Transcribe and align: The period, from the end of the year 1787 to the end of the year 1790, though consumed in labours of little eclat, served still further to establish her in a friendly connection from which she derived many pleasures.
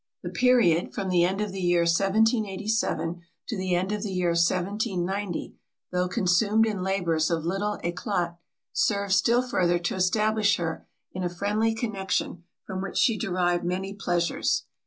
The 0.23 0.29
period, 0.31 0.95
from 0.95 1.09
the 1.09 1.23
end 1.23 1.41
of 1.41 1.51
the 1.51 1.61
year 1.61 1.81
1787 1.81 3.21
to 3.49 3.55
the 3.55 3.75
end 3.75 3.91
of 3.91 4.01
the 4.01 4.11
year 4.11 4.29
1790, 4.31 5.53
though 5.91 6.07
consumed 6.07 6.65
in 6.65 6.81
labours 6.81 7.29
of 7.29 7.45
little 7.45 7.77
eclat, 7.83 8.39
served 8.73 9.13
still 9.13 9.43
further 9.47 9.77
to 9.77 9.93
establish 9.93 10.55
her 10.55 10.87
in 11.11 11.23
a 11.23 11.29
friendly 11.29 11.75
connection 11.75 12.45
from 12.65 12.81
which 12.81 12.97
she 12.97 13.15
derived 13.15 13.63
many 13.63 13.93
pleasures. 13.93 14.63